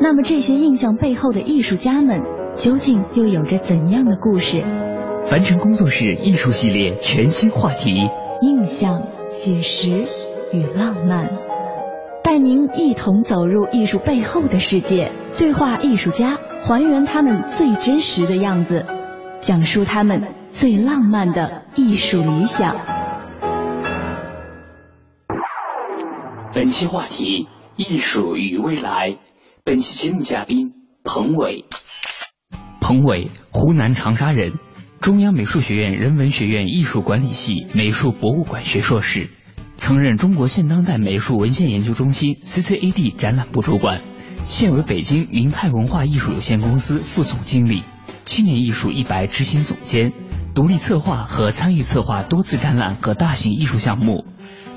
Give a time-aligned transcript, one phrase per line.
[0.00, 2.22] 那么这些印象背后的艺术家们
[2.54, 4.62] 究竟又有着怎样的故事？
[5.26, 7.90] 凡尘工作室艺术系列全新话题：
[8.40, 8.96] 印象、
[9.28, 10.04] 写实
[10.52, 11.28] 与浪漫，
[12.22, 18.86] 带您一同走入艺术背后的世界，对话艺术家，还原他们最真实的样子，
[19.40, 22.76] 讲述他们最浪漫的艺术理想。
[26.54, 29.18] 本期话题：艺术与未来。
[29.68, 30.72] 本期节目嘉宾
[31.04, 31.66] 彭伟，
[32.80, 34.54] 彭伟，湖南长沙人，
[35.02, 39.28] 中央美术学院人文学院艺术管理系美术博物馆学硕士，
[39.76, 44.00] 曾任中国现当代美术文献研究中心 CCAD 展览部主管，
[44.46, 47.82] 现为北京明泰文化艺术有限公司副总经理，
[48.24, 50.14] 青年艺术一百执行总监，
[50.54, 54.24] 独立策划和参与策划多次展览和大型艺术项目，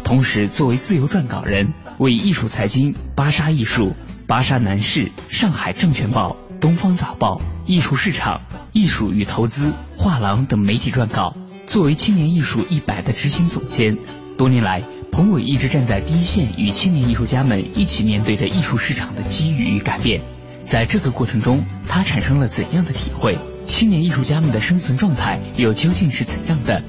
[0.04, 3.94] 同时作为自由撰稿人，为艺术财经、芭莎艺术。
[4.28, 8.42] 巴沙南市、上海证券报、东方早报、艺术市场、
[8.72, 11.36] 艺术与投资、画廊等媒体撰稿。
[11.68, 13.98] 作为青年艺术一百的执行总监，
[14.38, 20.22] 多年来，彭伟一直站在第一线，与青年艺术家们一起面对着艺术市场的机遇与改变。
[20.64, 23.38] 在这个过程中，他产生了怎样的体会？
[23.66, 26.82] 青年艺术家们的生存状态又究竟是怎样的？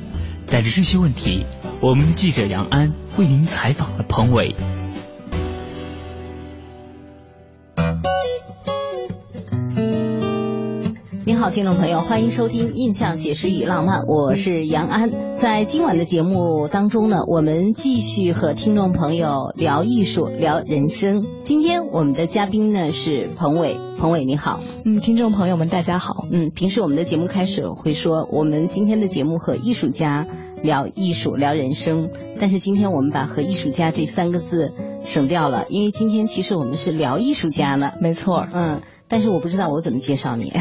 [0.47, 1.47] 带着这些问题，
[1.81, 4.55] 我们的记者杨安为您采访了彭伟。
[11.25, 15.37] 您好，听众朋友，欢迎收听《印象写实与浪漫》，我是杨安。
[15.37, 21.25] 在今晚的节目当中呢，我们继续和听众朋友聊艺术、聊人生。
[21.45, 24.59] 今天我们的嘉宾呢是彭伟，彭伟你好。
[24.85, 26.27] 嗯，听众朋友们大家好。
[26.29, 30.27] 嗯，平时我们的节目开始会说，我们今天的节目和艺术家
[30.61, 34.73] 聊艺术、聊人生，但是今天我们把和艺术家这三个字
[35.05, 37.93] 省掉了，因为今天其实我们是聊艺术家呢。
[38.01, 38.81] 没错，嗯。
[39.13, 40.55] 但是我不知道我怎么介绍你。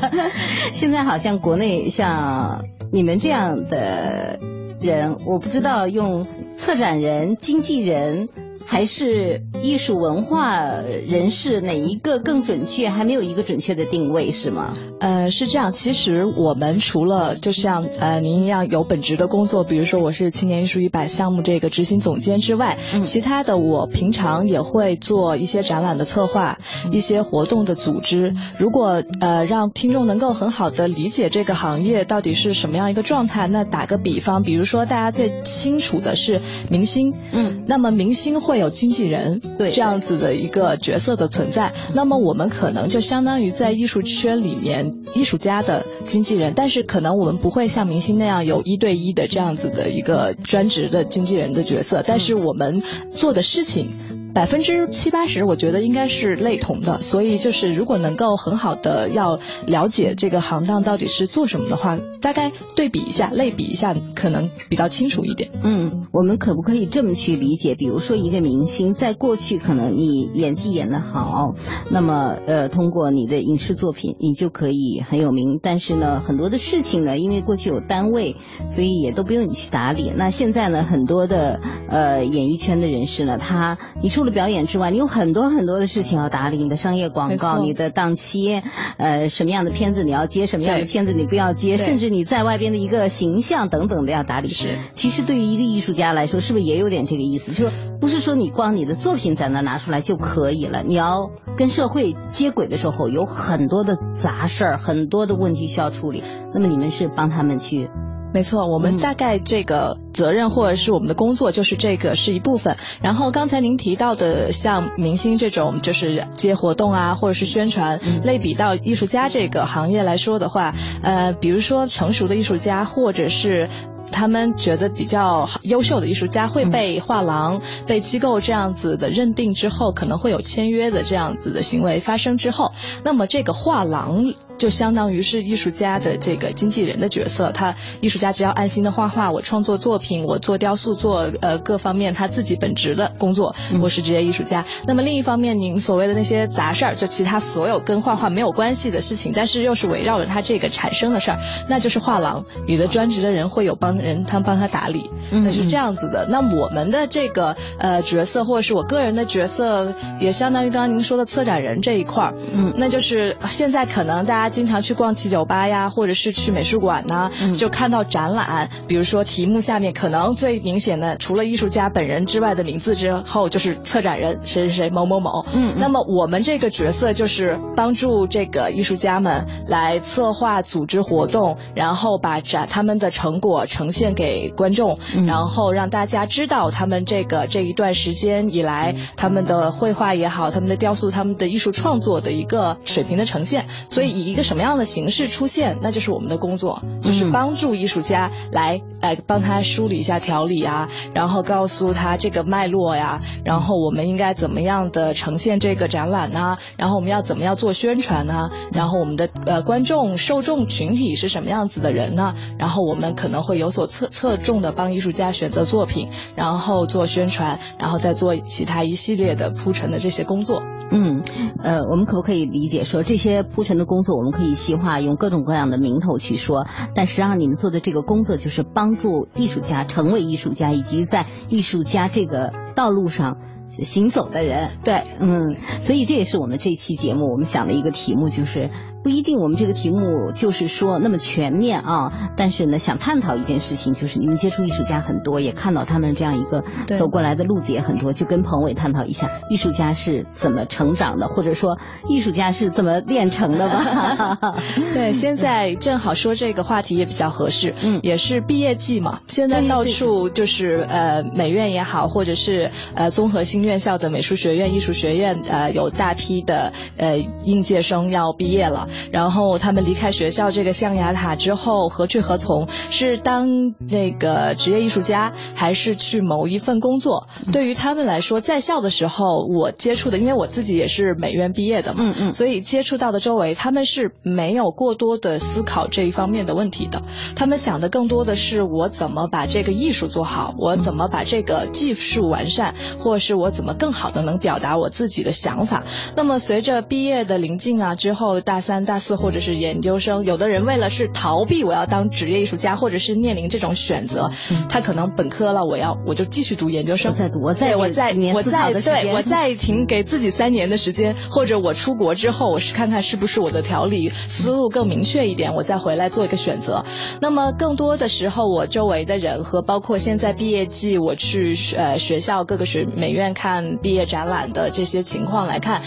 [0.72, 4.38] 现在好像国内像你们这样的
[4.80, 6.26] 人，我不知道用
[6.56, 8.30] 策展人、经纪人。
[8.72, 10.64] 还是艺术文化
[11.06, 12.88] 人士哪一个更准确？
[12.88, 14.74] 还没有一个准确的定位是吗？
[14.98, 15.72] 呃，是这样。
[15.72, 26.58] 其实我们除了就像呃您一样有本职的工作，比如说我是青年艺术一百项目这个执行总监之外，其他的我平常也会做一些展览的策划，
[26.90, 28.32] 一些活动的组织。
[28.58, 36.40] 如果呃让听众能够很好的理解这个行业到底是什么样一个状态，那打个比方，比如说大家最清楚的是
[36.70, 38.61] 明星，嗯，那么明星会。
[38.62, 53.90] 会有经纪人对这样子的一个角色的存在，那么我们可能就相当于在艺术圈里面艺术家的经纪人，但是可能我们不会像明星那样有一对一的这样子的一个专职的经纪人的角色，但是我们做的事情。
[54.34, 56.98] 百分之七八十，我觉得应该是类同的。
[56.98, 65.50] 所以就是，如果能够很好的要了解这个行当到底是做什么的话，大概对比一下、类比一下，可能比较清楚一点。
[65.62, 67.74] 嗯，我们可不可以这么去理解？
[67.74, 71.54] 比如说，一个明星在过去可能你演技演得好，
[71.90, 75.60] 那么呃，通过你的影视作品，你就可以很有名。
[75.62, 78.36] 但是呢，很多的事情呢，因为过去有单位，
[78.70, 80.10] 所以也都不用你去打理。
[80.16, 84.21] 那现在呢，很多的呃演艺圈的人士呢，他你说。
[84.22, 88.62] 除了表演之外，你有很多很多的事情要打理，你的商业广告、你的档期，
[88.96, 94.46] 呃，什么样的片子你要接，什么样的片子你不要接，甚至你在外边的一个形象等等的要打理。
[94.46, 97.50] 是，其实对于一个艺术家来说，是不是也有点这个意思？
[97.50, 106.22] 就是不是说你光你的作品在那拿出来就可以了，你要跟社会接轨的时候，有很多的杂事儿，很多的问题需要处理。
[106.54, 107.90] 那么你们是帮他们去
[108.32, 112.76] 没错，我们大概这个责任或者是我们的工作就是这个是一部分。
[113.00, 123.68] 然后刚才您提到的像明星这种就是接活动啊，或者是宣传，类比到艺术家这个行业来说的话，呃，比如说成熟的艺术家或者是。
[124.12, 132.72] 他们觉得比较优秀的艺术家会被画廊、被机构这样子的认定之后，可能会有签约的这样子的行为发生之后，
[133.02, 137.50] 那么这个画廊就相当于是艺术家的这个经纪人的角色。
[137.52, 144.66] 他艺术家只要安心的画画，我创作作品，我做雕塑，做呃各方面他自己本职的工作，我是职业艺术家。
[144.86, 151.38] 那么另一方面，您所谓的那些杂事儿，就其他所有跟画画没有关系的事情，但是又是围绕着他这个产生的事儿，
[151.68, 154.01] 那就是画廊你的专职的人会有帮。
[154.02, 156.26] 人他帮他打理，那是这样子的。
[156.28, 162.34] 那我们的这个呃角色，或者是我个人的角色，也相当于刚刚您说的策展人这一块儿。
[162.54, 175.44] 嗯，那就是现在可能大家经常去逛七九八呀，或者是去美术馆呢，就看到展览，比如说题目下面可能最明显的，除了艺术家本人之外的名字之后，就是策展人谁谁谁某某某。
[175.54, 183.92] 嗯，那么我们这个角色就是帮助这个艺术家们来策划、组织活动，然后把展他们的成果呈。
[184.02, 193.66] 现给观众，然后让大家知道他们这个这一段时间以来他们的绘画也好，他们的雕塑，他们的艺术创作的一个水平的呈现。
[193.90, 206.56] 所以以一个什么样的形式出现，那就是我们的工作，就是帮助艺术家来来帮他梳理一下条理啊，然后告诉他这个脉络呀，然后我们应该怎么样的呈现这个展览呢？
[206.78, 208.50] 然后我们要怎么样做宣传呢？
[208.72, 212.34] 然后我们的呃观众受众群体是什么样子的人呢？
[212.58, 213.88] 然后我们可能会有所。
[213.92, 220.62] 侧侧重的帮艺术家选择作品，然后做宣传，然后再做其他一系列的铺陈的这些工作。
[220.90, 221.20] 嗯，
[221.62, 226.66] 呃，我们可不可以理解说这些铺陈的工作，我们可以细化，用各种各样的名头去说？
[226.94, 233.36] 但实际上，你们做的这个工作就是帮助艺术家成为艺术家，以及在艺术家这个道路上。
[233.72, 238.70] 行走的人，对，嗯，所以这也是我们这期节目我们想的一个题目，就是
[239.02, 246.62] 不一定我们这个题目就是说那么全面啊，但是呢，想探讨一件事情，就是你们接触艺术家很多，也看到他们这样一个
[246.96, 251.78] 走过来的路子也很多，就跟彭伟探讨一下艺术家是怎么成长的，或者说
[252.08, 254.54] 艺术家是怎么练成的吧。
[254.92, 263.62] 对，现在正好说这个话题也比较合适，嗯，也是毕业季嘛，现在到处就是呃美院也好，或者是呃综合性。
[263.62, 268.88] 院校的美术学院、艺术学院，呃，有大批的呃应届生要毕业了。
[269.12, 272.66] 然后他们离开学校这个象牙塔之后，何去何从？
[272.90, 277.28] 是当那个职业艺术家，还是去某一份工作？
[277.52, 287.00] 对于他们来说，在校的时候，我接触的，因为我自己也是美院毕业的嘛，嗯嗯，所以接触到的周围，他们是没有过多的思考这一方面的问题的。
[287.36, 293.52] 他们想的更多的是我怎么把这个艺术做好，我怎么把这个技术完善，或是我。
[293.52, 295.84] 怎么更好的能表达我自己的想法？
[296.16, 304.30] 那么随着毕业的临近啊，之后大三、大四或者是研究生，有的人为了是逃避我要当职业艺术家，或者是面临这种选择，
[304.68, 316.84] 他可能本科了，我要我就继续读研究生，再读，我再我再我再对我再停给自己三年的时间，或者我出国之后，我是看看是不是我的条理思路更明确一点，我再回来做一个选择。
[317.20, 323.32] 那么更多的时候，我周围的人和包括现在毕业季，我去呃学校各个学美院。
[323.34, 325.82] 看毕业展览的这些情况来看。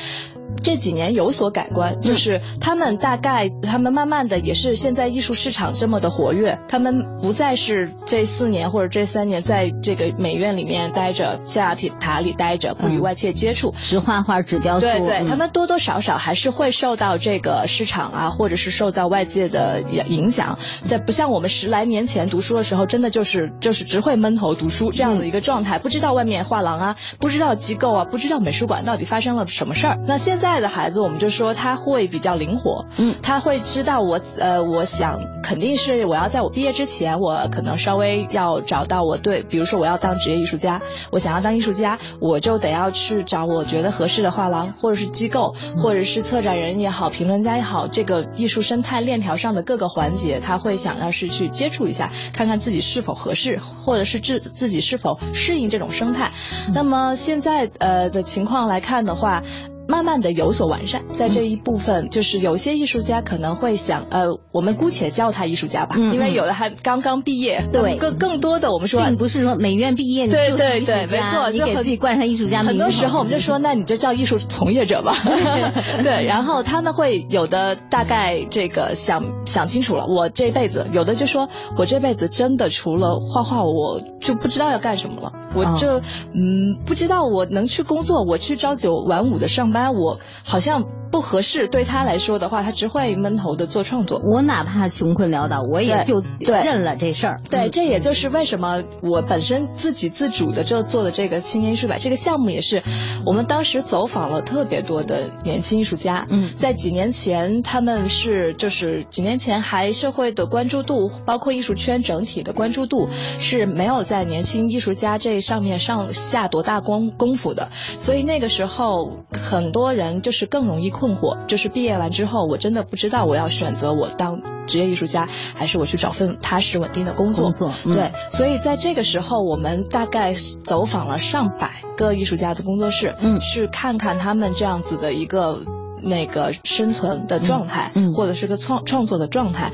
[0.64, 14.88] 这几年有所改观，就是他们大概，他们慢慢的也是现在艺术市场这么的活跃，他们不再是这四年或者这三年在这个美院里面待着，象牙塔里待着，不与外界接触，只画画，只雕塑。
[14.88, 20.58] 对对，他们多多少少还是会受到这个市场啊，或者是受到外界的影响。
[20.88, 30.00] 在不像我们十来年前读书的时候，真的就是就是只会闷头读书这样的一个状态，不知道外面画廊啊，不知道机构啊，不知道美术馆到底发生了什么事儿。
[30.08, 30.46] 那现在。
[30.56, 56.32] 在的孩子，我们就说他会比较灵活，嗯，他会知道我，呃，我想肯定是我要在我毕业之前，我可能稍微要找到我对，比如说我要当职业艺术家，我想要当艺术家，我就得要去找我觉得合适的画廊，或者是机构，或者是策展人也好，评论家也好，这个艺术生态链条上的各个环节，他会想要是去接触一下，看看自己是否合适，或者是自自己是否适应这种生态。
[56.74, 59.42] 那么现在呃的情况来看的话。
[59.88, 75.16] 慢慢的有所完善，在这一部分，就是有些艺术家可能会想，呃，我们姑且叫他艺术家吧，因为有的还刚刚毕业，对，更更多的我们说，并不是说美院毕业，对对对，没错，你给自己冠上艺术家，很多时候我们就说，那你就叫艺术从业者吧，
[76.04, 86.00] 对，然后他们会有的大概这个想想清楚了，我这辈子有的就说我这辈子真的除了画画，我就不知道要干什么了，我就
[86.34, 91.05] 嗯不知道我能去工作，我去朝九晚五的上班，我好像。
[91.16, 94.22] 不合适，对他来说的话，他只会闷头的做创作。
[94.26, 97.40] 我哪怕穷困潦倒，我也就认了这事儿。
[97.50, 102.84] 对，这也就是为什么我本身自己自主的这做的这个青年艺术摆这个项目，也是
[103.26, 106.28] 我们当时走访了特别多的年轻艺术家。
[106.30, 113.08] 嗯，在几年前，他们是就是几年前还社会的关注度，包括艺术圈整体的关注度
[113.40, 121.05] 是没有在年轻艺术家这上面上下多大功功夫的，所以那个时候很多人就是更容易困。
[121.06, 127.52] 困惑就是毕业完之后，我真的不知道我要选择我当职业艺术家，还是我去找份踏实稳定的工作。
[127.52, 135.62] 工作对，所以在这个时候，我们大概走访了上百个艺术家的工作室，嗯，去看看他们这样子的一个
[136.02, 139.72] 那个生存的状态，嗯，或者是个创创作的状态。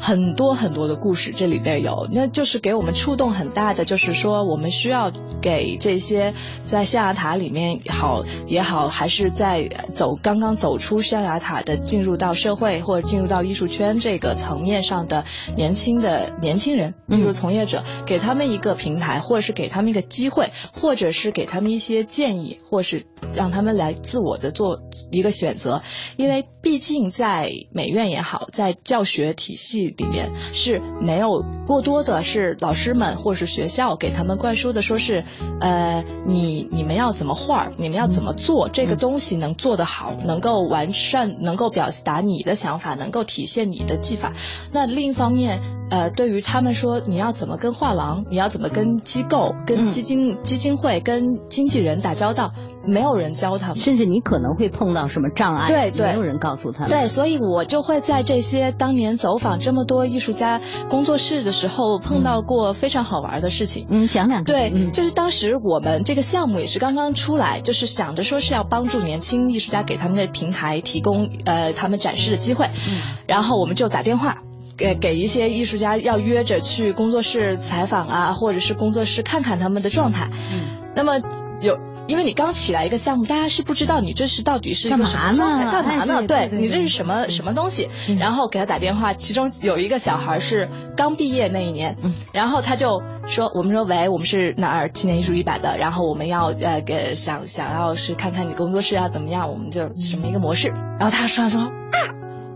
[0.00, 6.32] 很多很多的故事这里边有，那就是给我们触动很大的，就是说我们需要给这些
[6.64, 23.04] 在象牙塔里面好也好，还是在走刚刚走出象牙塔的进入到社会或者进入到艺术圈这个层面上的年轻的年轻人艺术从业者，给他们一个平台，或者是给他们一个机会，或者是给他们一些建议，或是
[23.34, 24.80] 让他们来自我的做
[25.12, 25.82] 一个选择，
[26.16, 29.89] 因为毕竟在美院也好，在教学体系。
[29.96, 35.24] 里面是没有过多的，是老师们或是学校给他们灌输的，说是，
[35.60, 44.32] 呃，你你们要怎么画，你们要怎么做这个东西能做得好，能够完善，能够表达你的想法，能够体现你的技法。
[44.72, 52.52] 那另一方面，呃，对于他们说，你要怎么跟画廊，你要怎么跟机构、跟基金基金会、跟经纪人打交道。
[52.82, 56.88] 没有人教他们，甚至你可能会碰到什么障碍，对对，没有人告诉他们。
[56.88, 63.86] 对，所以我就会在这些当年走访这么多艺术家工作室的时候，碰到过非常好玩的事情。
[63.90, 64.54] 嗯，讲两个。
[64.54, 72.70] 对，就是当时我们这个项目也是刚刚出来，就是想着说是要帮助年轻艺术家，给他们的平台提供呃他们展示的机会。
[72.88, 72.98] 嗯。
[73.26, 74.38] 然后我们就打电话
[74.80, 80.28] 给给一些艺术家，要约着去工作室采访啊，或者是工作室看看他们的状态。
[80.52, 80.92] 嗯。
[80.96, 81.20] 那么
[81.60, 81.78] 有。
[82.08, 86.26] 因为你刚起来一个项目，大家是不知道你这是到底是一个什么状态，干嘛呢？
[86.26, 87.88] 对你这是什么什么东西？
[88.18, 91.96] 然后给他打电话，其中有一个小孩是刚毕业那一年，
[92.32, 101.70] 然后他就说：“我们说喂，我们是哪儿青年艺术一百的，然后我们要呃给想想要是看看你工作室要怎么样，我们就什么一个模式。”然后他说说啊，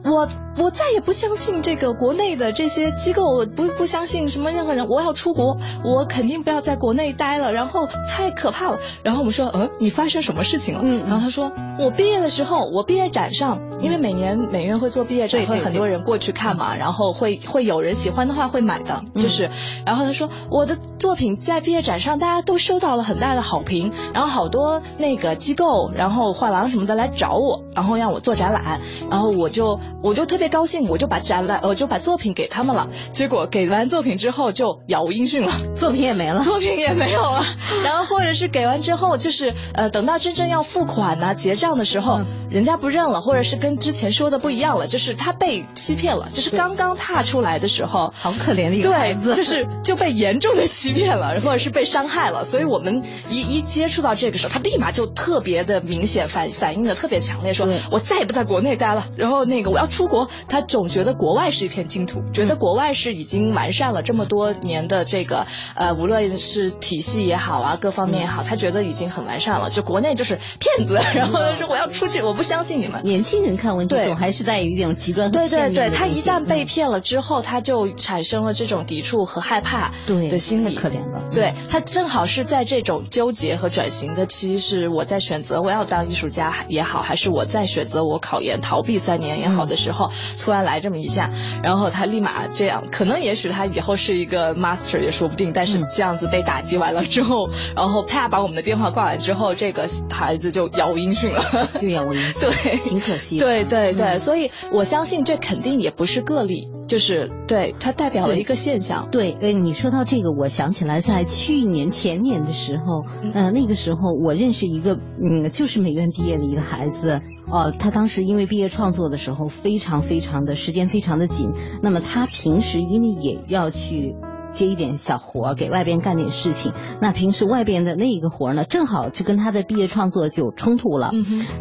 [0.05, 0.29] 我。
[0.57, 4.89] 我再也不相信这个国内的这些机构，不不相信什么任何人。
[4.89, 8.79] 我要出国，我肯定不要在国内待了，然后太可怕了。
[9.03, 10.83] 然后我们说，呃，你发生什么事情了？
[10.85, 19.51] 嗯，然后他说，我毕业的时候，我毕业展上，因为每年美院会做毕业展，会很多人过去看嘛，然后会会有人喜欢的话会买的，就是。
[19.85, 30.45] 然后他说，我的作品在毕业展上大家都收到了很大的好评，然后好多那个机构，然后画廊什么的来找我，然后让我做展览，然后我就我就特别。
[30.55, 32.91] 高兴我就把展览，我就把作品给他们了。
[33.11, 37.43] 结果给完作品之后就杳无音讯了，作品也没了，作品也没有了。
[37.83, 52.45] 然后或者是给完之后，就是呃等到真正要付款呐结账的时候，人家不认了，或者是跟之前说的不一样了，就是他被欺骗了，就是刚刚踏出来的时候，好可怜的一个孩子，就是就被严重的欺骗了，或者是被伤害了。
[52.45, 60.29] 所以我们一一接触到这个时候，他立马就特别的明显反反应的特别强烈，说我再也不在国内待了，然后那个我要出国。
[60.49, 69.71] 他总觉得国外是一片净土，觉得国外是已经完善了这么多年的这个呃，无论是体系也好啊，各方面也好，他觉得已经很完善了。
[69.71, 73.03] 就国内就是骗子，然后他说我要出去，我不相信你们。
[73.05, 80.75] 年轻人看问题总还是在于一种极端对对对，他一旦被骗了之后，他就产生了这种抵触和害怕的心理。
[80.75, 81.23] 可怜了。
[81.33, 90.11] 对他正好是在这种纠结和转型的期，是我在选择我要当艺术家也好，还是我在选择我考研逃避三年也好的时候。
[90.41, 91.31] 突然来这么一下，
[91.63, 95.53] 然后他立马这样，可能也许他以后是一个 master 也说不定。
[95.55, 101.43] 但是这样子被打击完了之后， 然后啪把我们的电话挂完之后，这个孩子就杳无音讯了，
[101.81, 103.45] 就杳无音讯对，挺可惜的。
[103.47, 109.09] 对对对，所以我相信这肯定也不是个例，就是对它代表了一个现象。
[109.13, 117.21] 对，哎，你说到这个，我想起来在去年前年的时候，呃，那个时候我认识一个，嗯，就是美院毕业的一个孩子，
[117.51, 121.51] 哦，他当时因为毕业创作的时候非常非常的时间非常的紧，
[121.83, 124.17] 那么他平时因为也要去。
[124.55, 126.73] 接一点小活，给外边干点事情。
[127.01, 131.11] 那平时外边的那一个活呢，正好就跟他的毕业创作就冲突了。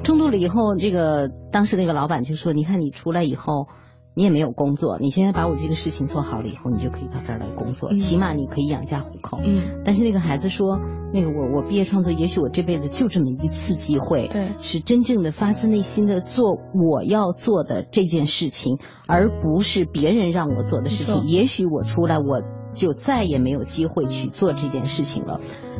[0.03, 3.65] 冲突了以后，这个当时那个老板就说：“你看你出来以后，
[4.15, 9.81] 你也没有工作，你现在把我这个事情做好了以后，你就可以到这儿来工作，起码你可以养家糊口。”嗯。
[9.83, 10.79] 但是那个孩子说
[11.13, 18.77] ：“那个我我毕业创作，也许我这辈子就这么一次机会，对，是真正的发自内心的做我要做的这件事情，
[19.07, 21.23] 而不是别人让我做的事情。
[21.23, 22.41] 也许我出来我。”
[22.73, 25.39] 就再也没有机会去做这件事情了。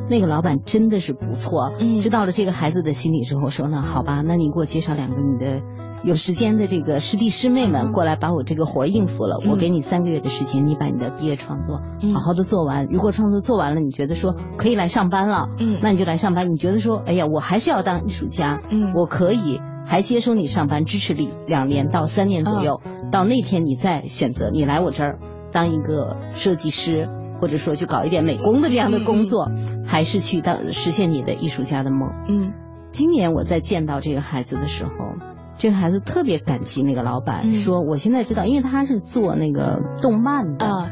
[0.10, 1.72] 那个老板真的是不错，
[2.02, 5.62] 知道了这个孩子的心理之后，说那好吧，那你给我介绍两个你的
[6.04, 9.38] 有时间的这个师弟师妹们过来把我这个活应付了。
[9.50, 11.80] 我给你三个月的时间，你把你的毕业创作
[12.14, 12.88] 好好的做完。
[12.92, 16.52] 如果创作做完了，你觉得说可以来上班了，嗯，那你就来上班。
[16.52, 25.20] 你觉得说，哎呀，我还是要当艺术家，嗯，我可以还接收你上班，支持你两年到三年左右，到那天你再选择你来我这儿。
[25.54, 27.08] 当一个设计师，
[27.40, 29.50] 或者说去搞一点美工的这样的工作，
[29.86, 32.10] 还是去当实现你的艺术家的梦？
[32.28, 32.52] 嗯，
[32.92, 35.14] 今年我在见到这个孩子的时候，
[35.60, 40.92] 这个孩子特别感激那个老板，说我现在知道，因为他是做那个动漫的啊。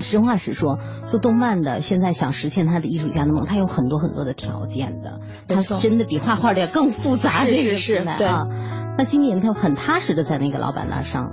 [0.00, 8.46] 实话实说，做动漫的现在想实现他的艺术家的梦，他有很多很多的条件的，他真的比画画的要更复杂，这个是对啊。
[8.96, 11.32] 那今年他很踏实的在那个老板那儿上。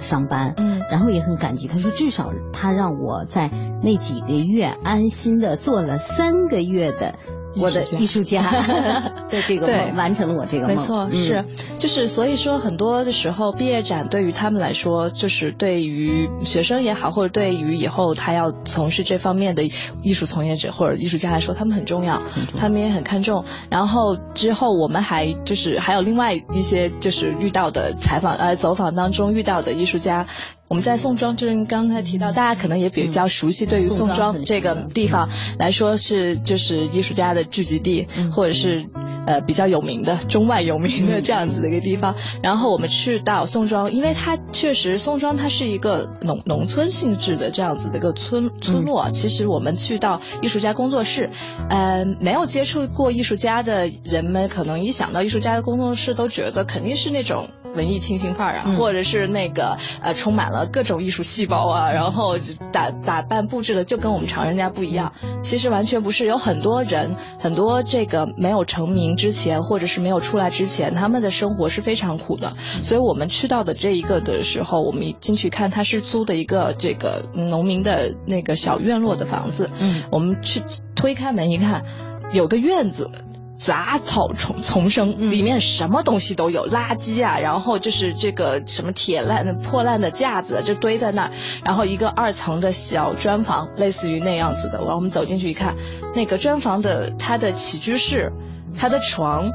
[0.00, 1.68] 上班，嗯，然后也很感激。
[1.68, 3.50] 他说，至少他让我在
[3.82, 7.14] 那几个月安心的做了三个月的。
[7.56, 8.42] 我的艺术家。
[9.30, 11.44] 对这个梦完成了我这个梦，没错，是。
[11.78, 19.62] 就是所以说很多的时候毕业展对于他们来说，就是对于学生也好，或者对于以后他要从事这方面的
[20.02, 22.20] 艺术从业者或者艺术家来说，他们很重要，
[22.58, 23.44] 他们也很看重。
[23.68, 30.26] 然后之后我们还就是还有另外一些就是遇到的采访呃走访当中遇到的艺术家。
[30.70, 38.86] 我们在宋庄，就是刚才提到，大家可能也比较熟悉，对于宋庄这个地方来说是就是艺术家的聚集地，或者是
[39.26, 42.14] 呃比较有名的 中外有名的这样子的一个地方。
[42.40, 49.10] 然后我们去到宋庄，因为它确实宋庄它是一个农农村性质的这样子的一个村村落。
[49.10, 51.30] 其实我们去到艺术家工作室，
[51.68, 57.48] 呃，没有接触过艺术家的人们，可能一想到艺术家的工作室，都觉得肯定是那种。
[57.74, 62.36] 文艺清新范儿啊，或者是那个呃，充满了各种艺术细胞啊，然后
[62.72, 65.12] 打打扮布置的就跟我们常人家不一样。
[65.42, 72.54] 其实完全不是，有很多人，很多这个没有成名之前，或者是没有出来之前，他们的生活是非常苦的。
[72.82, 79.70] 所以我们去到的这一个的时候，我们进去看，他是租的一个这个农民的那个小院落的房子。
[79.78, 80.62] 嗯，我们去
[80.94, 81.84] 推开门一看，
[82.32, 83.10] 有个院子。
[83.60, 94.78] 杂草丛丛生，里面什么东西都有，垃圾啊，然后就是这个什么铁烂的破烂的架子就堆在那儿，然后一个二层的小砖房，类似于那样子的。
[94.78, 95.76] 然后我们走进去一看，
[96.16, 98.32] 那个砖房的它的起居室，
[98.78, 99.50] 它的床。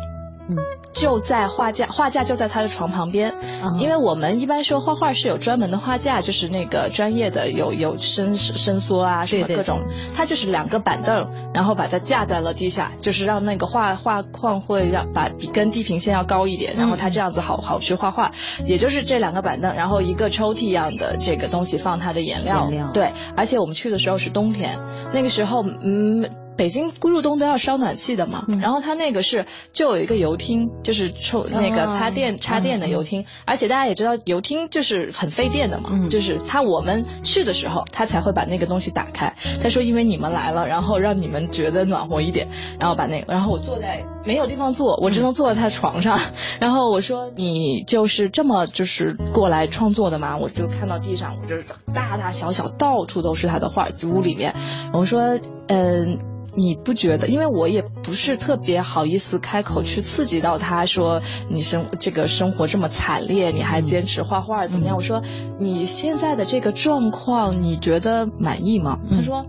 [0.47, 0.57] 嗯，
[0.91, 3.33] 就在画架，画架就在他的床旁边。
[3.79, 9.81] 因为我们一般说画画是有专门的画架，就是那个专业的有有伸伸缩啊什么各种。
[10.15, 18.31] 他就是两个板凳，然后把它架在了地下，就是让那个画画框会让把比跟地平线要高一点，然后他这样子好好去画画。
[18.65, 22.69] 也就是这两个板凳，然后一个抽屉一样的这个东西放他的颜料。
[22.93, 24.77] 对，而且我们去的时候是冬天，
[25.11, 26.29] 那个时候嗯。
[26.57, 39.33] 北京入冬都要烧暖气的嘛，然后它那个是就有一个油汀，就是抽那个插电插电的油汀，而且大家也知道油汀就是很费电的嘛，就是他我们去的时候他才会把那个东西打开。
[39.61, 42.47] 他说因为你们来了，然后让你们觉得暖和一点，
[42.79, 46.19] 然后把那个，然后我坐在没有地方坐，我只能坐在他床上。
[46.59, 50.37] 然后我说你就是这么就是过来创作的吗？
[50.37, 54.53] 我就看到地上，我就是大大小小到处都是他的画，屋里面。
[54.93, 56.19] 我说嗯。
[56.57, 57.27] 你不觉得？
[57.27, 64.95] 因为我也不是特别好意思开口去刺激到他，说你生这个生活这么惨烈，你还坚持画画怎么样？
[64.95, 65.21] 我说
[65.59, 69.01] 你现在的这个状况，你觉得满意吗？
[69.11, 69.45] 他说。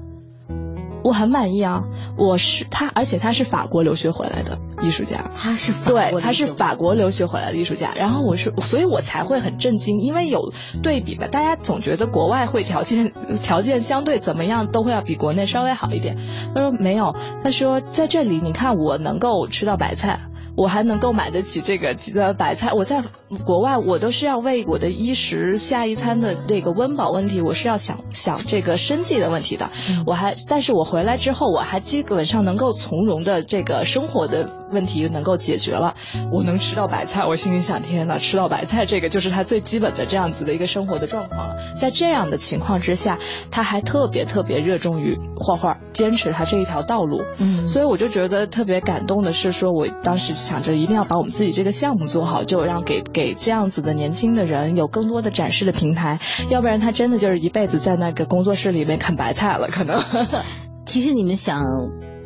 [1.07, 1.85] 我很满意啊，
[2.19, 7.93] 我是他，而且他是法国留学回来的艺术家，他是对，他是法国留学回来的艺术家。
[7.95, 16.17] 然后我是，所以我才会很震惊，因为有对比吧，大家总觉得国外会条件条件相对怎么样都会要比国内稍微好一点。
[16.53, 17.15] 他说没有，
[17.45, 20.19] 他说在这里你看我能够吃到白菜。
[20.59, 22.73] 我还能够买得起这个呃白菜。
[22.73, 23.03] 我在
[23.45, 29.71] 国外，我都是要为我的衣食下一餐的这个温饱问题，我是要想想这个生计的问题的。
[30.07, 35.97] 我还，但是我回来之后，我还基本上能够从容的这个生活的问题能够解决了。
[36.33, 41.57] 我能吃到白菜，我心里想，天呐，吃到白菜这个就是他最基本的这样子的一个生活的状况了。
[41.77, 43.19] 在这样的情况之下，
[43.51, 47.23] 他还特别特别热衷于画画，坚持他这一条道路。
[47.39, 60.03] 嗯，所以我就觉得特别感动的是，说我当时想着一定要把我们自己这个项目做好，就让给给这样子的年轻的人有更多的展示的平台，要不然他真的就是一辈子在那个工作室里面啃白菜了，可能。
[60.85, 61.65] 其实你们想。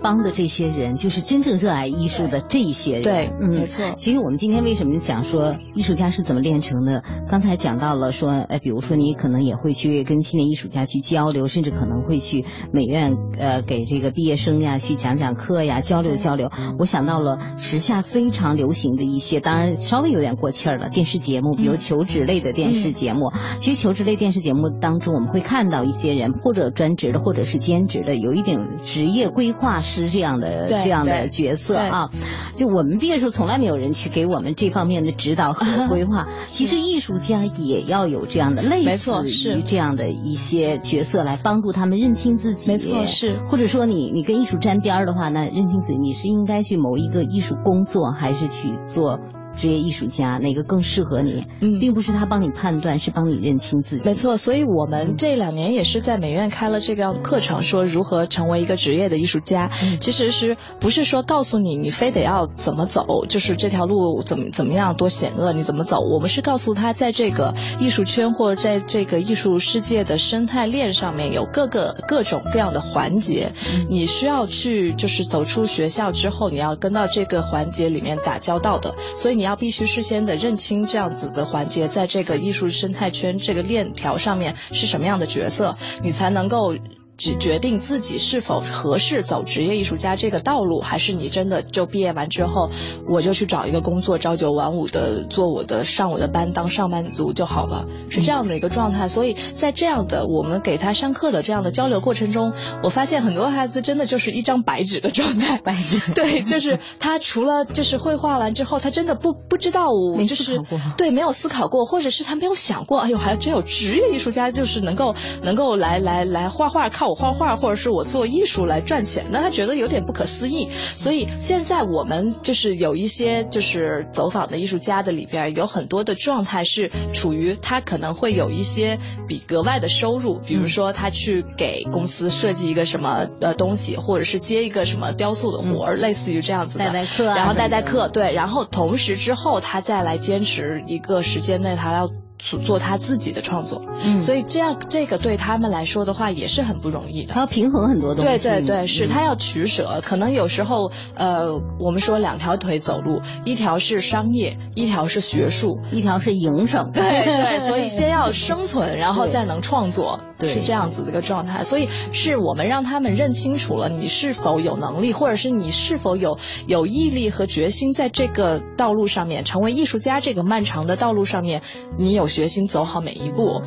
[0.03, 3.03] 帮的这些人就是真正热爱艺术的这一些人。
[3.03, 3.95] 对，嗯，没错。
[3.97, 7.03] 其实我们今天为什么讲说艺术家是怎么炼成的？
[7.29, 16.51] 刚才讲到了说，呃，比如说你可能也会去跟青年艺术家去交流，甚至可能会去美院呃给这个毕业生呀去讲讲课呀，交流交流。
[16.79, 23.33] 我想到了时下非常流行的一些，当然稍微有点过气儿了，电视节目，比如求职类的电视节目。
[23.61, 29.81] 其实求职类电视节目当中，我们会看到一些人，或者专职的，或者是兼职的，有一点职业规划。
[29.91, 32.11] 师这样的这样的角色啊，
[32.57, 36.29] 就我们毕业时候从来没有人去给我们这方面的指导和 规划。
[36.51, 42.71] 其实艺术家也要有这样的类似于这样的一些角色来帮助他们认清自己。
[42.71, 49.19] 没错，是或者说你你跟艺术沾边的话，那认清自己，你是应该去某一个艺术工作，还是去做？
[49.57, 51.45] 职业艺术家哪个更适合你？
[51.61, 54.09] 嗯，并不是他帮你判断，是帮你认清自己。
[54.09, 59.71] 没错，所以我们这两年也是在美院开了这个课程，说如何成为一个职业的艺术家。
[60.01, 66.01] 其实是不是说告诉你你非得要怎么走，就是这条路怎么怎么样多险恶，你怎么走？
[66.01, 73.53] 我们是告诉他，在这个艺术圈或者在这个艺术世界的生态链上面有各个各种各样的环节，
[73.91, 79.50] 你需要去就是走出学校之后，你要跟到这个环节里面打交道的，所以你要。
[79.51, 86.77] 要必须事先的认清这样子的环节，在这个艺术生态圈这个链条上面是什么样的角色，你才能够。
[87.21, 92.71] 只决定自己是否合适走职业艺术家这个道路，还是你真的就毕业完之后，
[93.07, 99.07] 我就去找一个工作，朝九晚五的做我的上我的班，当上班族就好了，是这样的一个状态。
[99.07, 106.15] 所以在这样的我们给他上课的这样的交流过程中，我发现很多孩子真的就是一张白纸的状态， 白纸。
[106.15, 109.83] 对，就是他除了就是绘画完之后，他真的不不知道，
[110.27, 110.59] 就是
[110.97, 117.10] 对没有思考过，或者是他没有想过，哎呦，还真有职业艺术家就是能够能够来来来画画靠。
[117.11, 120.69] 我画画，或者是我做艺术来赚钱，那他觉得有点不可思议。
[120.95, 142.09] 所以现在我们就是有一些就是走访的艺术家的里边，有很多的状态是处于他可能会有一些比格外的收入，比如说他去给公司设计一个什么呃东西，或者是接一个什么雕塑的活儿，类似于这样子的代代课，然后代代课对，然后同时之后他再来坚持一个时间内他要。
[142.41, 147.35] 做他自己的创作，嗯，所以这样这个对他们来说的话也是很不容易的。
[147.35, 150.01] 他要平衡很多东西，对对对，是他要取舍。
[150.03, 156.91] 可能有时候，呃，我们说两条腿走路，一条是商业，一条是学术，一条是营生。
[156.93, 161.63] 对对，所以 先要生存，然后再能创作，是这样子的一个状态。
[161.63, 171.63] 所以是我们让他们认清楚了你是否有能力，或者是你是否有有毅力和决心，在这个道路上面成为艺术家这个漫长的道路上面，
[171.99, 172.31] 你有。
[172.31, 173.61] 决心走好每一步。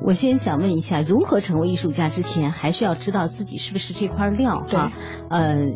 [0.00, 4.90] 我先想问一下，如何成为艺术家之前，还是要知道自己是不是这块料哈？
[5.28, 5.68] 呃，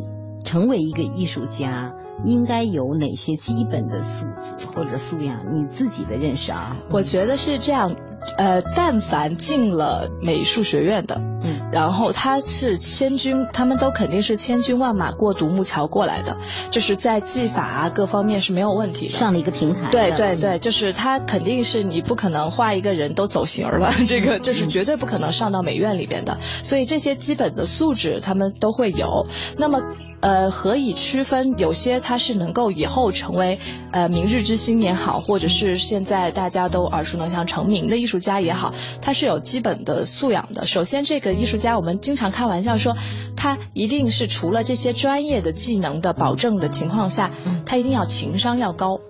[0.42, 1.92] 成为一个艺术家
[2.24, 4.26] 应该有哪些基本的素
[4.58, 5.54] 质或者素养？
[5.54, 6.76] 你自己的认识啊？
[6.90, 7.94] 我觉得是这样，
[8.36, 11.20] 呃，但凡进了美术学院的。
[11.42, 16.36] 嗯然后他是千军，他们都肯定是千军万马过独木桥过来的，
[16.70, 19.12] 就是在技法啊各方面是没有问题的。
[19.14, 19.88] 上了一个平台。
[19.90, 26.38] 对对对，就是他肯定是你不可能画一个人都走形了，这个就是绝对不可能上到美院里边的。
[26.40, 29.26] 所以这些基本的素质他们都会有。
[29.56, 29.80] 那么。
[30.20, 31.58] 呃，何以区分？
[31.58, 33.58] 有些他是能够以后成为
[33.90, 40.66] 呃明日之星也好，或者是现在大家都耳熟能详成名的艺术家也好，他是有基本的素养的。
[40.66, 42.96] 首先，这个艺术家我们经常开玩笑说，
[43.34, 47.30] 他一定是除了这些专业的技能的保证的情况下，
[47.64, 49.00] 他一定要情商要高，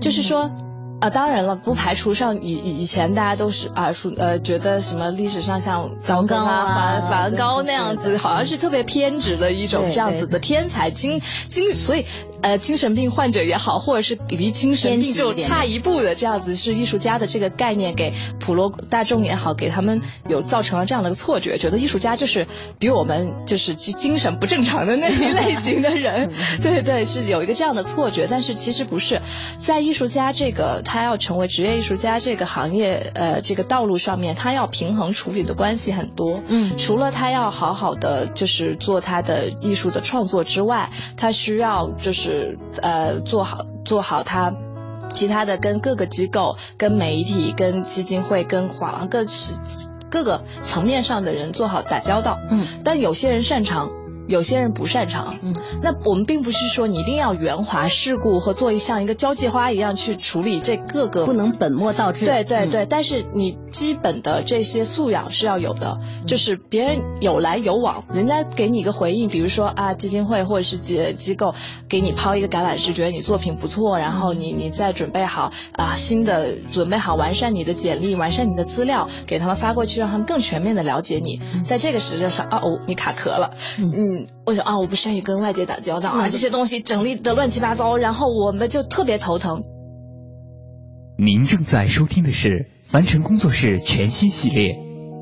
[0.00, 0.50] 就是说。
[1.00, 12.04] 啊，当然了，不排除上以以前大家都是耳熟呃，觉得什么历史上像梵高啊、梵梵高那样子，好像是特别偏执的一种这样子的天才精精，所以
[12.42, 22.46] 呃精神病患者也好，或者是离精神病就差一步的这样子是艺术家的这个概念，给普罗大众也好，给他们有造成了这样的错觉，觉得艺术家就是
[22.78, 26.32] 比我们就是精神不正常的那一类型的人。
[26.62, 29.20] 对对，是有一个这样的错觉，但是其实不是，
[29.58, 36.40] 在艺术家这个他要成为职业艺术家这个行业呃这个道路上面，他要平衡处理的关系很多。
[36.46, 42.29] 嗯，除了他要好好的就是做他的艺术的创作之外，他需要就是
[42.82, 44.54] 呃做好做好他
[45.12, 49.54] 其他的跟各个机构、跟媒体、跟基金会、跟画廊各是
[50.10, 52.38] 各个层面上的人做好打交道。
[52.50, 53.90] 嗯，但有些人擅长。
[54.30, 62.26] 有些人不擅长，嗯，那我们并不是说你一定要圆滑世故和做一像一个交际花一样去处理这各个，不能本末倒置。
[62.26, 71.52] 对对对，但是你基本的这些素养是要有的，就是别人有来有往，人家给你一个回应，比如说啊基金会或者是机机构
[71.88, 81.40] 给你抛一个橄榄枝，觉得你作品不错，然后你你再准备好啊新的准备好完善你的简历，完善你的资料，给他们发过去，让他们更全面的了解你。
[81.64, 84.19] 在这个时间上啊哦你卡壳了，嗯。
[84.46, 89.62] 我想啊，我不善于跟外界打交道啊，这些东西整理的乱七八糟，然后我们就特别头疼。
[91.18, 94.74] 您正在收听的是凡尘工作室全新系列《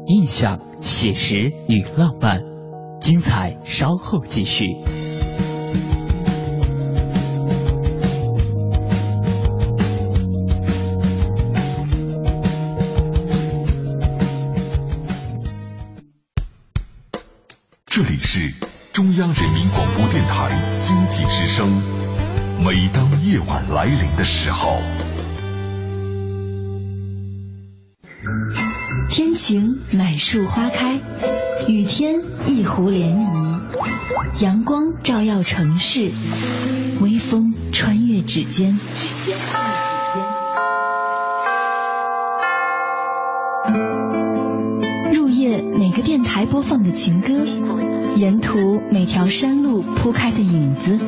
[0.06, 2.40] 印象、写实与浪漫》，
[3.00, 4.76] 精彩稍后继续。
[18.98, 20.50] 中央人民广播电台
[20.82, 21.80] 经济之声，
[22.60, 24.76] 每当夜晚来临的时候，
[29.08, 31.00] 天晴满树花开，
[31.68, 33.60] 雨天一湖涟漪，
[34.42, 36.10] 阳光照耀城市，
[37.00, 38.80] 微风穿越指尖。
[45.12, 47.97] 入夜，每个电台播放的情歌。
[48.18, 50.98] 沿途每条山路铺开的影子，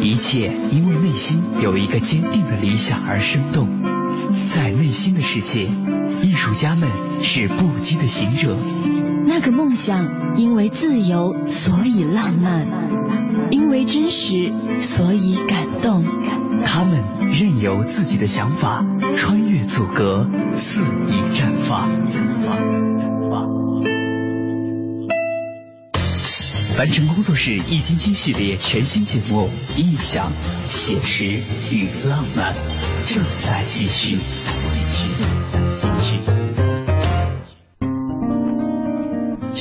[0.00, 3.68] 一切因为内心有一个坚定的理想而生动。
[4.54, 5.66] 在内心的世界，
[6.22, 6.88] 艺术家们
[7.22, 8.56] 是不羁的行者。
[9.26, 12.68] 那个梦想因为自由，所以浪漫；
[13.50, 16.04] 因为真实，所以感动。
[16.64, 18.84] 他们任由自己的想法
[19.16, 21.90] 穿越阻隔，肆意绽放。
[26.82, 30.28] 完成工作室易筋经系列全新节目《印象、
[30.68, 31.24] 写实
[31.72, 32.52] 与浪漫》
[33.06, 34.18] 正在继续，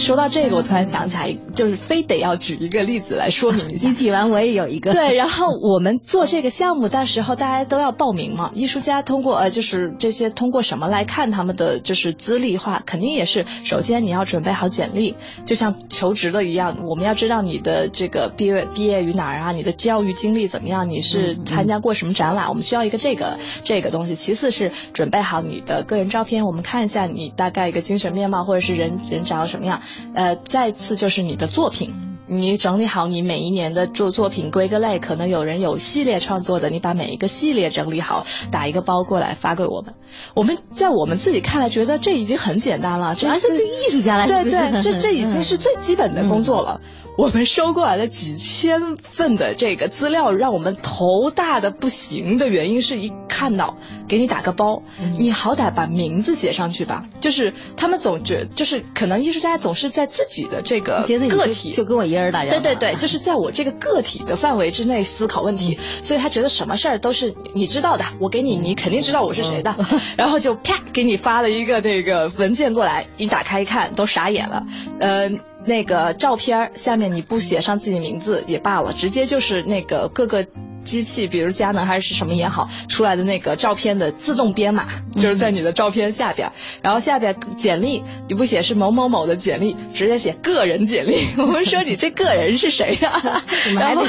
[0.02, 3.88] 说到这个，我突然想起来，就是非得要举一个例子来说明一下。
[3.90, 4.94] 你举完，我也有一个。
[4.94, 8.52] 对，然后我们做这个项目的时候，大家都要报名嘛。
[8.56, 24.16] 艺术家通过呃，就是这些通过什么来看他们的就是资历化，肯定也是首先你要准备好简历，就像求职的一样，我们要知道你的这个毕业毕业于哪儿啊，你的教育经历怎么样，你是参加过什么展览，我们需要一个这个这个东西。
[24.16, 29.82] 其次是准备好你的个人照片，我们看一下你大概一个精神面貌或者是人人长什么样。
[30.14, 31.94] 呃，再次就是你的作品，
[32.34, 39.96] 你整理好你每一年的作作品归个类，可能有人有系列创作的，你把每一个系列整理好，打一个包过来发给我们。
[40.34, 46.80] 我们在我们自己看来，觉得这已经很简单了，而且对艺术家来说，对对，这这已经是最基本的工作了。
[47.17, 53.76] 我们收过来了几千份的这个资料，让我们头大的不行的原因是一看到
[54.08, 54.82] 给你打个包，
[55.20, 57.04] 你好歹把名字写上去吧。
[57.20, 62.21] 就是他们总觉，就是可能艺术家总是在自己的这个个体，就跟我一人
[62.62, 69.76] 对对对，就是在我这个个体的范围之内思考问题，所以他觉得什么事儿都是你知道的，我给你，你肯定知道我是谁的，
[70.18, 74.64] 然后就啪给你发了一个那个文件过来，你打开一看都傻眼了，
[75.00, 75.32] 呃。
[75.64, 80.48] 那个照片下面你不写上自己名字也罢了，直接就是那个各个。
[80.84, 91.28] 机器，比如佳能还是什么也好，出来的那个照片的自动编码，就是在你的照片下边，然后下边简历你不写是某某某的简历，直接写个人简历。
[91.38, 93.44] 我们说你这个人是谁呀？
[93.76, 94.04] 然后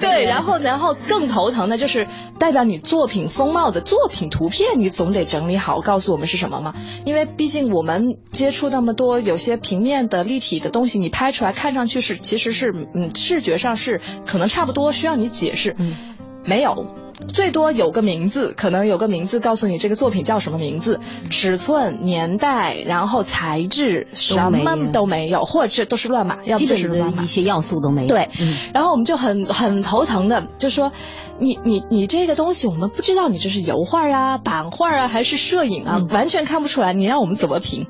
[0.00, 2.06] 对，然后然后更头疼的就是
[2.38, 6.74] 代表你作品风貌的作品图片，你总得整理好，告诉我们是什么嘛？
[7.04, 15.76] 因为毕竟我们接触那么多，有些平面的立体的东西，你拍出来看上去是其实是嗯视觉上是可能差不多，需要你解释。
[16.48, 16.86] 没有，
[17.28, 28.08] 最多有个名字，可能有个名字告诉你这个作品叫什么名字，尺寸、年代，然后材质什么都没有，或者都是乱码，要不就是乱码，一些要素都没有。
[28.08, 28.30] 对，
[28.72, 30.92] 然后我们就很很头疼的，就说
[31.38, 37.86] 你你你这个东西我们不知道你这是油画啊、版画啊还是摄影啊，完全看不出来，你让我们怎么评？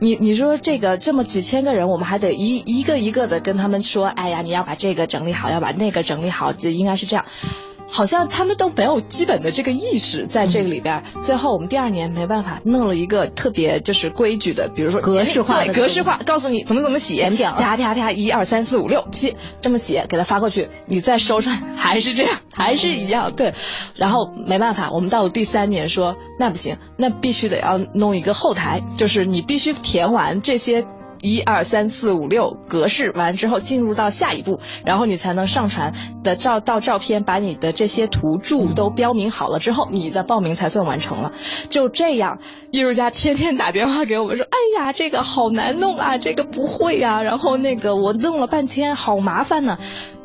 [0.00, 7.24] 你你说这个这么几千个人，我们还得一一个一个的跟他们说，哎呀，你要把这个整理好，要把那个整理好，就应该是这样。
[7.90, 11.02] 好像他们都没有基本的这个意识在这个里边。
[11.22, 23.32] 最后我们第二年没办法弄了一个特别就是规矩的，比如说格式化的格式化，告诉你怎么怎么写，啪啪啪，一二三四五六七这么写，给他发过去，你再收上还是这样，还是一样。
[23.34, 23.54] 对，
[23.96, 30.86] 然后没办法，我们到了第三年说那不行，那必须得要弄一个后台，就是你必须填完这些。
[31.22, 35.92] 一二三四五六格式完之后，进入到下一步，然后你才能上传
[36.24, 41.32] 的照到照片，把你的这些图注都标明好了之后，你的报名才算完成了。
[41.68, 42.38] 就这样，
[42.70, 49.78] 艺术家天天打电话给我们说：“哎呀，这个好难弄啊，这个不会啊，然后那个我弄了半天，好麻烦呢。”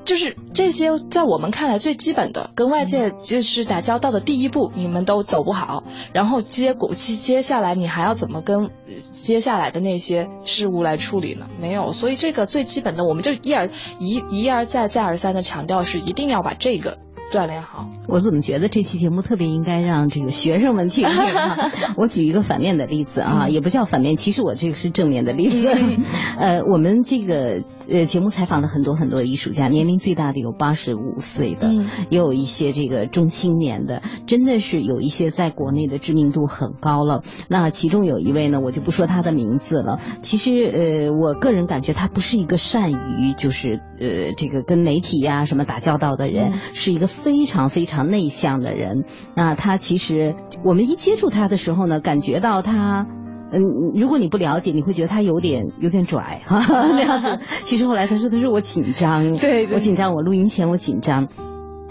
[0.05, 8.69] 就是这些，在我们看来最基本的，跟外界就是打交道的第一步，你们都走不好，然后接果接接下来你还要怎么跟
[9.11, 11.47] 接下来的那些事物来处理呢？
[11.59, 16.99] 没有，所以这个最基本的，我们就一而一一而再再而三的强调，是一定要把这个。
[17.31, 21.17] 锻炼好，我怎么觉得这期节目特别应该让这个学生们听听？
[21.97, 25.67] 我举一个反面的例子啊，也不叫反面，其实我这个是正面的例子。
[26.37, 31.73] 呃，我们这个呃节目采访了很多很多艺术家，年龄最大的有八十五岁的，
[32.09, 37.23] 也有一些这个中青年的，真的是有一些在国内的知名度很高了。
[37.49, 39.99] 那其中有一位呢，我就不说他的名字了。
[40.21, 47.09] 其实呃，我个人感觉他不是一个善于就是呃这个跟媒体呀什么打交道的人，是一个。
[47.23, 53.07] 非常非常内向的人，那他其实我们一接触他的时候呢，感觉到他，
[53.51, 53.61] 嗯，
[53.99, 56.59] 如果你不了解，你会觉得他有点有点拽哈
[56.91, 57.39] 那样子。
[57.63, 61.29] 其实后来他说，他说我紧张， 对我紧张，我录音前我紧张，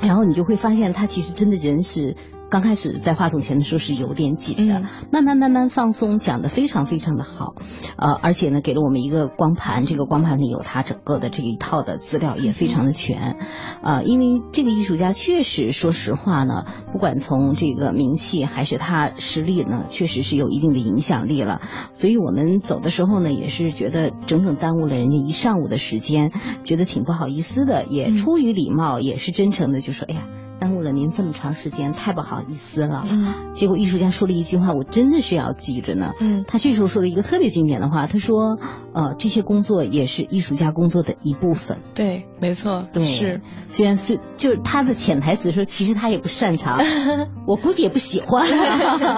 [0.01, 2.15] 然后你就会发现他其实真的人是。
[2.55, 7.57] 刚开始在话筒前的时候是有点紧的，慢慢慢慢放松，讲的非常非常的好，
[7.97, 13.38] 呃，而且呢给了我们一个光盘，这个光盘里有他整个的这一套的资料也非常的全，
[13.83, 21.61] 啊，因为这个艺术家确实说实话呢，不管从这个名气还是他实力呢，确实是有一定的影响力了，
[21.93, 26.31] 所以我们走的时候呢，也是觉得整整耽误了人家一上午的时间，
[26.62, 30.43] 觉得挺不好意思的，也出于礼貌，也是真诚的，就说，哎呀。
[30.64, 33.05] 耽误了您这么长时间，太不好意思了。
[33.07, 36.14] 嗯，结果艺术家说了一句话，我真的是要记着呢。
[36.18, 38.57] 嗯，他这时候说了一个特别经典的话，他说
[38.96, 43.42] ：“呃，这些工作也是艺术家工作的一部分。”对，没错，对，是。
[43.68, 46.81] 虽然是就是他的潜台词说，其实他也不擅长，
[47.46, 48.48] 我估计也不喜欢。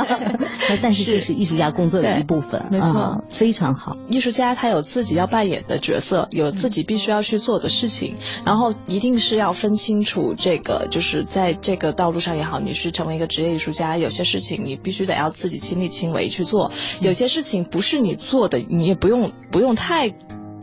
[0.83, 3.97] 但是这是艺术家工作的一部分，没错，非常好。
[4.09, 11.25] 艺术家他有自己要扮演的角色，有自己必须要去做的事情，然后一定是要分清楚这个就是。
[11.37, 16.73] 在这个道路上也好，你是成为一个职业艺术家，有些事情你必须得要自己亲力亲为去做，
[17.03, 20.15] 有些事情不是你做的，你也不用不用太。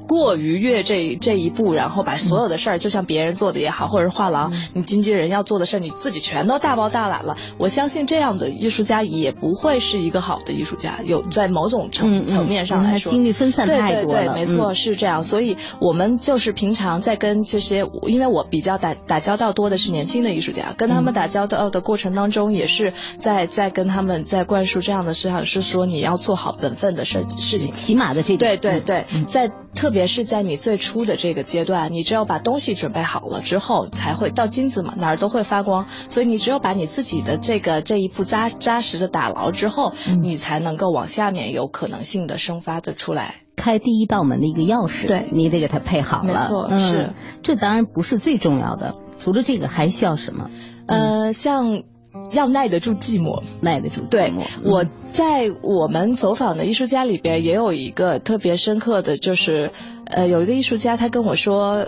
[0.07, 7.37] 过于越这这一步，然后把所有的事儿，就像别人做的也好，或者是画廊你经纪人要做的事儿，你自己全都大包大揽了。
[7.57, 10.99] 我相信这样的艺术家也不会是一个好的艺术家。
[11.05, 14.19] 有在某种层层面上来说，精力分散太多了。
[14.19, 15.21] 对对对，没错是这样。
[15.21, 29.49] 所以我们就是平常在跟这些，因为我比较打打交道多的是年轻的艺术家，跟他们打交道的过程当中，也是在在跟他们在灌输这样的思想，是说你要做好本分的事事情，起码的这对对对，在。
[29.75, 35.85] 特别是在你最初的这个阶段，你只有把东西准备好了之后，才会到金子嘛，哪儿都会发光。
[36.09, 43.35] 所以你只有把你自己的这个这一步扎扎实的打牢之后，你才能够往下面有可能性的生发的出来。
[43.55, 46.25] 开第一道门的一个钥匙，对你得给它配好了。
[46.25, 50.49] 没错，是这当然不是最重要的，除了这个还需要什么？
[50.87, 51.83] 呃，像。
[52.31, 54.09] 要耐得住寂寞，耐得住寂寞。
[54.09, 59.71] 对，我在我们走访的艺术家里边也有一个特别深刻的就是，
[60.05, 61.87] 呃，有一个艺术家他跟我说，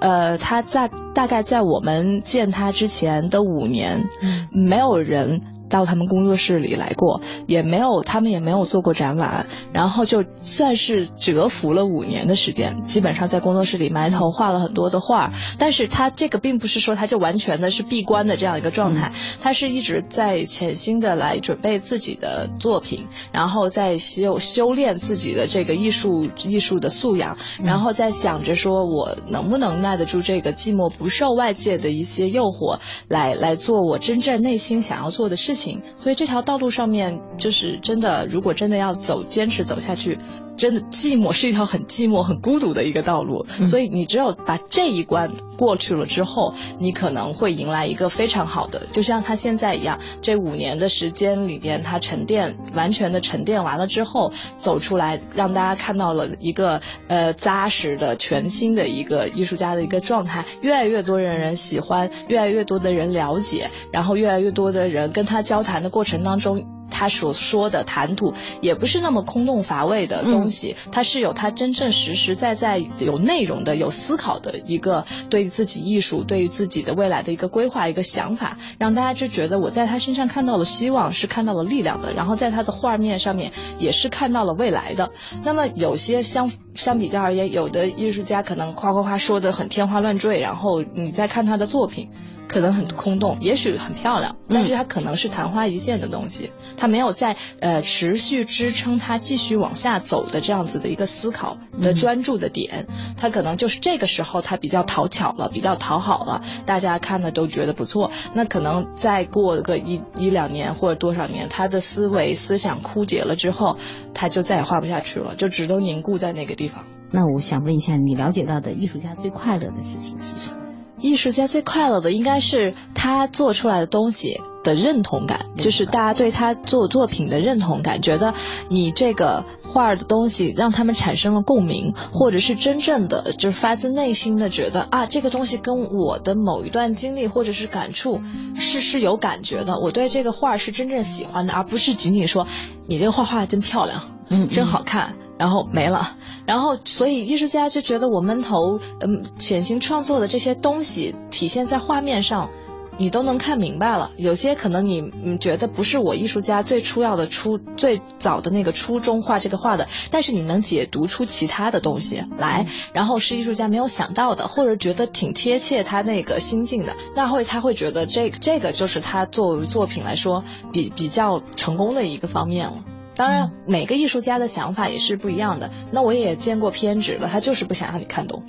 [0.00, 4.08] 呃，他在大概在我们见他之前的五年，
[4.50, 5.40] 没有人。
[5.72, 35.61] 到他们工作室里来过，也没有他们也没有做过展览，然后就算是蛰伏了五年的时间，基本上在工作室里埋头画了很多的画，但是他这个并不是说他就完全的是闭关的这样一个状态，他是一直在潜心的来准备自己的作品，然后在修修炼自己的这个艺术艺术的素养，然后在想着说我能不能耐得住这个寂寞，不受外界的一些诱惑，来来做我真正内心想要做的事情。
[35.98, 40.18] 所以这条道路上面，就是真的，如果真的要走，坚持走下去。
[40.56, 66.81] 真的寂寞是一条很寂寞、很孤独的一个道路，所以你只有把这一关过去了之后，你可能会迎来一个非常好的，就像他现在一样，这五年的时间里边，他沉淀完全的沉淀完了之后，走出来让大家看到了一个呃扎实的、全新的一个艺术家的一个状态，越来越多的人喜欢，越来越多的人了解，然后越来越多的人跟他交谈的过程当中。
[66.92, 82.12] 他所说的谈吐也不是那么空洞乏味的东西，他是有他真正实实在在有内容的、有思考的一个对自己艺术、对于自己的未来的一个规划、一个想法，让大家就觉得我在他身上看到了希望，是看到了力量的。
[82.12, 85.10] 然后在他的画面上面也是看到了未来的。
[85.42, 92.10] 那么有些相相比较而言，有的艺术家可能夸夸夸说的很天花乱坠，然后你再看他的作品。
[92.48, 102.86] 可能很空洞，也许很漂亮，但是它可能是昙花一现的东西，它没有在呃持续支撑它继续往下走的这样子的一个思考的专注的点，
[103.16, 108.10] 它可能就是这个时候它比较讨巧了，比较讨好了，大家看的都觉得不错。
[108.34, 113.78] 那可能再过个一一两年或者多少年，他的思维思想枯竭了之后，
[114.14, 116.84] 他就再也画不下去了，就只能凝固在那个地方。
[117.10, 120.61] 那我想问一下，你了解到的艺术家最快乐的事情是什么？
[121.02, 128.32] 艺术家最快乐的应该是他做出来的东西的认同感，就是大家对他做作品的认同感，觉得
[128.68, 138.22] 你这个画的东西让他们产生了共鸣，或者是真正的就是发自内心的觉得啊，这个东西跟我的某一段经历或者是感触
[138.54, 142.46] 是是有感觉的，我对这个画是真正喜欢的，而不是仅仅说
[142.86, 145.16] 你这个画画真漂亮，嗯，真好看。
[145.42, 152.48] 然后没了，然后所以艺术家就觉得我闷头嗯潜心创作的这些东西体现在画面上，
[152.96, 154.12] 你都能看明白了。
[154.16, 172.84] 有些可能你嗯觉得不是我艺术家最初要的初最早的那个初衷画这个画的，但是你能解读出其他的东西来，然后是艺术家没有想到的，或者觉得挺贴切他那个心境的，那会他会觉得这这个就是他作为作品来说比比较成功的一个方面了。
[173.14, 175.70] 当然，每个艺术家的想法也是不一样的。
[175.92, 178.42] 那我也见过偏执的，他就是不想让你看懂，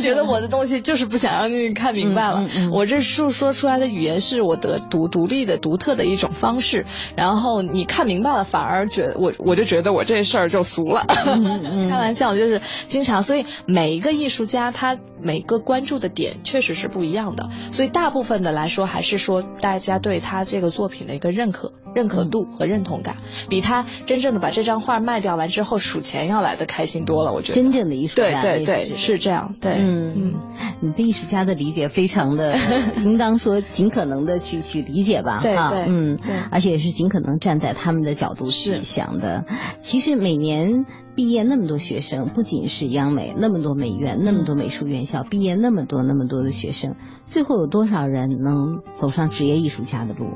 [0.00, 2.46] 觉得我的东西就是不想让你看明白了。
[2.72, 6.86] 我这述说出来的语言是我的独独立的、独特的一种方式。
[7.16, 11.04] 然后你看明白了，反而觉得我我就觉得我这事儿就俗了。
[11.90, 13.22] 开玩笑，就是经常。
[13.22, 14.98] 所以每一个艺术家他。
[15.24, 23.16] 每个关注的点确实是不一样的，所以大部分的来说，还是说大家对他这个作品的一个认可、认可度和认同感，
[23.48, 27.32] 比他真正的把这张画卖掉完之后数钱要来的开心多了。
[27.32, 29.54] 我觉得真正的艺术家，对对对，是这样。
[29.60, 30.34] 对，嗯嗯，
[30.80, 32.56] 你对艺术家的理解非常的，
[33.02, 35.40] 应当说尽可能的去去理解吧。
[35.40, 36.18] 对对，嗯，
[36.50, 39.46] 而且也是尽可能站在他们的角度去想的。
[39.78, 40.84] 其实每年。
[41.16, 50.26] 毕业那么多学生，不仅是央美那么多美院，那么多美术院校毕业那么多那么多的学生，最后有多少人能走上职业艺术家的路？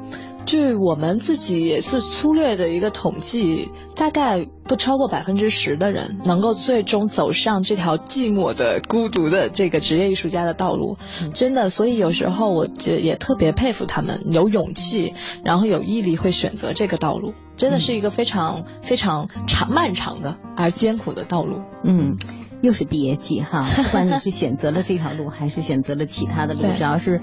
[0.47, 10.97] 据我们自己也是粗略的一个统计，大概不超过百分之十的人能够最终走上这条寂寞的、孤独的这个职业艺术家的道路。
[11.35, 15.13] 真的，所以有时候我觉也特别佩服他们，有勇气，
[15.45, 17.35] 然后有毅力，会选择这个道路。
[17.59, 21.61] 真的是一个非常非常长漫长的而艰苦的道路。
[21.85, 22.17] 嗯，
[22.63, 27.21] 又是毕业季哈， 不管你是选择了这条路，还是选择了其他的路，只要是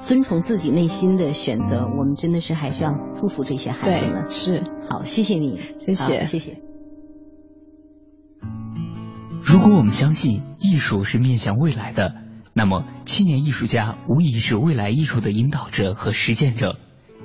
[0.00, 4.30] 遵从自己内心的选择，我们真的是还是要祝福这些孩子们。
[4.30, 6.56] 是，好，谢谢你，谢谢，谢谢。
[9.44, 12.14] 如果我们相信艺术是面向未来的，
[12.54, 16.78] 那么青年艺术家无疑是未来艺术的引导者和实践者。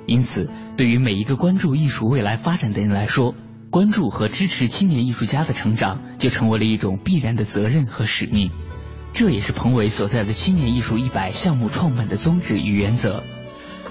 [0.06, 0.48] 因此，
[0.78, 3.34] 对于每一个关注艺术未来发展的人来说，
[3.68, 8.52] 关注和支持青年艺术家的成长，就成为了一种必然的责任和使命。
[9.12, 13.24] 这也是彭伟所在的青年艺术一百项目创办的宗旨与原则。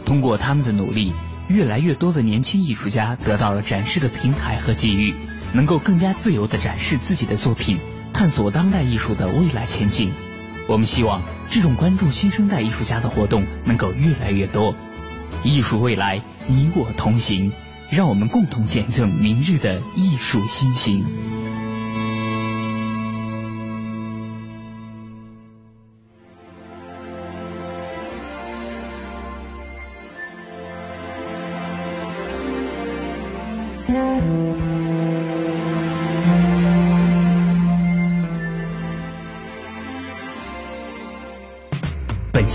[0.05, 1.11] 通过他们的努力，
[1.49, 5.13] 越来越多的年轻艺术家得到了展示的平台和机遇，
[5.53, 7.79] 能够更加自由地展示自己的作品，
[8.13, 10.13] 探索当代艺术的未来前景。
[10.69, 14.73] 我们希望这种关注新生代艺术家的活动能够越来越多。
[15.43, 17.51] 艺术未来，你我同行，
[17.89, 21.03] 让我们共同见证明日的艺术新星。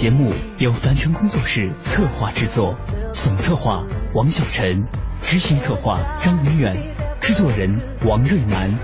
[0.02, 2.74] 节目由凡尘工作室策划制作，
[3.14, 3.84] 总策划
[4.14, 4.84] 王小晨，
[5.22, 6.76] 执行策划张明远，
[7.20, 8.76] 制作人王瑞南。